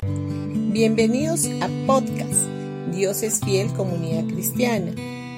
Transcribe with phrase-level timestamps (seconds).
[0.00, 2.46] Bienvenidos a podcast
[2.92, 4.92] Dios es fiel comunidad cristiana.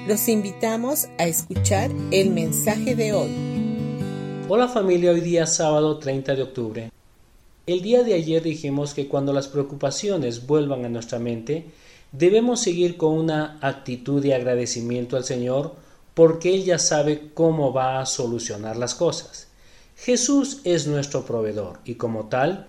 [0.07, 3.31] Los invitamos a escuchar el mensaje de hoy.
[4.47, 6.91] Hola familia, hoy día sábado 30 de octubre.
[7.65, 11.65] El día de ayer dijimos que cuando las preocupaciones vuelvan a nuestra mente,
[12.11, 15.73] debemos seguir con una actitud de agradecimiento al Señor
[16.13, 19.47] porque Él ya sabe cómo va a solucionar las cosas.
[19.95, 22.67] Jesús es nuestro proveedor y como tal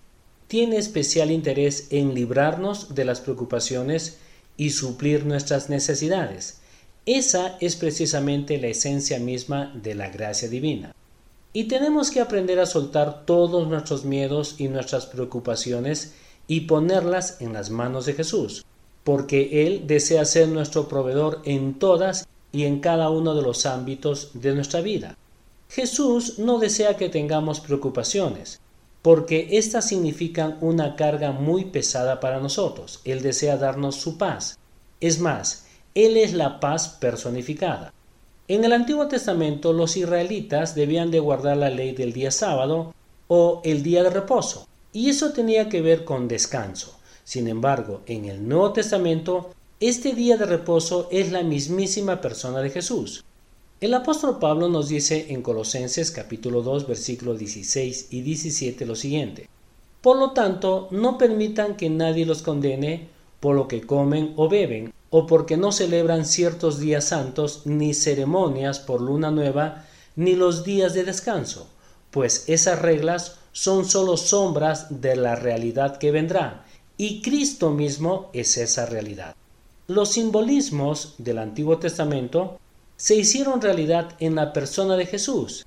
[0.53, 4.19] tiene especial interés en librarnos de las preocupaciones
[4.59, 6.59] y suplir nuestras necesidades.
[7.07, 10.95] Esa es precisamente la esencia misma de la gracia divina.
[11.55, 16.13] Y tenemos que aprender a soltar todos nuestros miedos y nuestras preocupaciones
[16.47, 18.67] y ponerlas en las manos de Jesús,
[19.05, 24.33] porque Él desea ser nuestro proveedor en todas y en cada uno de los ámbitos
[24.35, 25.17] de nuestra vida.
[25.71, 28.61] Jesús no desea que tengamos preocupaciones,
[29.03, 33.01] porque éstas significan una carga muy pesada para nosotros.
[33.05, 34.59] Él desea darnos su paz.
[35.01, 37.93] Es más, Él es la paz personificada.
[38.49, 42.95] En el Antiguo Testamento los israelitas debían de guardar la ley del día sábado
[43.27, 46.99] o el día de reposo, y eso tenía que ver con descanso.
[47.25, 49.51] Sin embargo, en el Nuevo Testamento,
[49.81, 53.25] este día de reposo es la mismísima persona de Jesús.
[53.83, 59.49] El apóstol Pablo nos dice en Colosenses capítulo 2 versículos 16 y 17 lo siguiente.
[60.01, 63.09] Por lo tanto, no permitan que nadie los condene
[63.41, 68.79] por lo que comen o beben, o porque no celebran ciertos días santos, ni ceremonias
[68.79, 71.67] por luna nueva, ni los días de descanso,
[72.13, 76.67] pues esas reglas son sólo sombras de la realidad que vendrá,
[76.97, 79.35] y Cristo mismo es esa realidad.
[79.89, 82.61] Los simbolismos del Antiguo Testamento
[83.03, 85.67] se hicieron realidad en la persona de Jesús.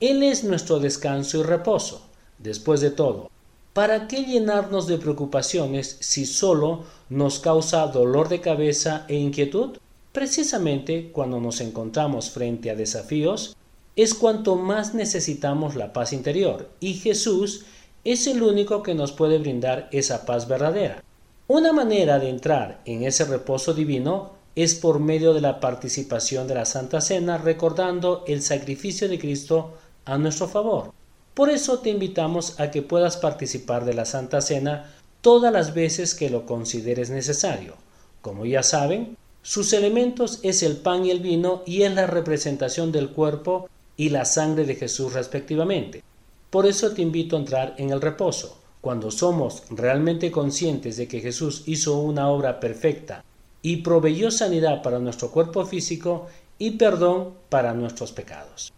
[0.00, 2.02] Él es nuestro descanso y reposo.
[2.38, 3.30] Después de todo,
[3.72, 9.78] ¿para qué llenarnos de preocupaciones si solo nos causa dolor de cabeza e inquietud?
[10.12, 13.56] Precisamente cuando nos encontramos frente a desafíos,
[13.96, 17.64] es cuanto más necesitamos la paz interior, y Jesús
[18.04, 21.02] es el único que nos puede brindar esa paz verdadera.
[21.46, 26.54] Una manera de entrar en ese reposo divino es por medio de la participación de
[26.54, 30.92] la Santa Cena recordando el sacrificio de Cristo a nuestro favor.
[31.34, 36.14] Por eso te invitamos a que puedas participar de la Santa Cena todas las veces
[36.14, 37.74] que lo consideres necesario.
[38.22, 42.92] Como ya saben, sus elementos es el pan y el vino y es la representación
[42.92, 46.04] del cuerpo y la sangre de Jesús respectivamente.
[46.50, 48.58] Por eso te invito a entrar en el reposo.
[48.80, 53.24] Cuando somos realmente conscientes de que Jesús hizo una obra perfecta
[53.64, 56.26] y proveyó sanidad para nuestro cuerpo físico
[56.58, 58.74] y perdón para nuestros pecados.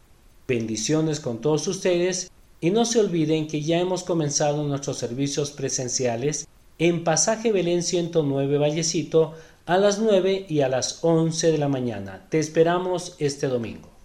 [0.46, 2.30] Bendiciones con todos ustedes
[2.60, 6.46] y no se olviden que ya hemos comenzado nuestros servicios presenciales
[6.78, 9.34] en Pasaje Belén 109 Vallecito
[9.66, 12.24] a las 9 y a las 11 de la mañana.
[12.30, 13.95] Te esperamos este domingo.